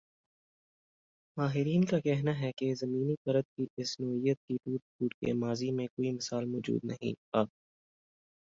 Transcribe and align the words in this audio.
ماہرین 1.37 1.83
کا 1.85 1.99
کہنا 1.99 2.31
ہی 2.37 2.51
کہ 2.57 2.73
زمینی 2.75 3.15
پرت 3.25 3.45
کی 3.55 3.65
اس 3.77 3.99
نوعیت 3.99 4.37
کی 4.39 4.55
ٹوٹ 4.55 4.81
پھوٹ 4.89 5.13
کی 5.15 5.31
ماضی 5.39 5.71
میں 5.71 5.87
کوئی 5.87 6.11
مثال 6.11 6.45
موجود 6.47 6.85
نہیں 6.85 7.13
ا 7.33 7.43